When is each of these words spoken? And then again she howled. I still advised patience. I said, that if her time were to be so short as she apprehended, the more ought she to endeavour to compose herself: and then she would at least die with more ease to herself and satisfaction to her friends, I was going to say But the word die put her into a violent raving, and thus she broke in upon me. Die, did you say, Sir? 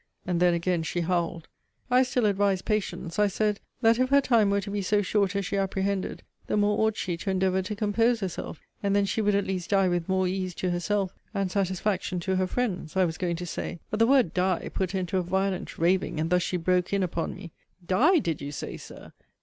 And 0.25 0.39
then 0.39 0.55
again 0.55 0.81
she 0.81 1.01
howled. 1.01 1.47
I 1.91 2.01
still 2.01 2.25
advised 2.25 2.65
patience. 2.65 3.19
I 3.19 3.27
said, 3.27 3.59
that 3.81 3.99
if 3.99 4.09
her 4.09 4.19
time 4.19 4.49
were 4.49 4.59
to 4.61 4.71
be 4.71 4.81
so 4.81 5.03
short 5.03 5.35
as 5.35 5.45
she 5.45 5.57
apprehended, 5.57 6.23
the 6.47 6.57
more 6.57 6.79
ought 6.87 6.97
she 6.97 7.17
to 7.17 7.29
endeavour 7.29 7.61
to 7.61 7.75
compose 7.75 8.19
herself: 8.21 8.59
and 8.81 8.95
then 8.95 9.05
she 9.05 9.21
would 9.21 9.35
at 9.35 9.45
least 9.45 9.69
die 9.69 9.87
with 9.87 10.09
more 10.09 10.25
ease 10.27 10.55
to 10.55 10.71
herself 10.71 11.13
and 11.35 11.51
satisfaction 11.51 12.19
to 12.21 12.37
her 12.37 12.47
friends, 12.47 12.97
I 12.97 13.05
was 13.05 13.19
going 13.19 13.35
to 13.35 13.45
say 13.45 13.79
But 13.91 13.99
the 13.99 14.07
word 14.07 14.33
die 14.33 14.71
put 14.73 14.93
her 14.93 14.99
into 14.99 15.17
a 15.17 15.21
violent 15.21 15.77
raving, 15.77 16.19
and 16.19 16.31
thus 16.31 16.41
she 16.41 16.57
broke 16.57 16.93
in 16.93 17.03
upon 17.03 17.35
me. 17.35 17.51
Die, 17.85 18.17
did 18.17 18.41
you 18.41 18.51
say, 18.51 18.77
Sir? 18.77 19.13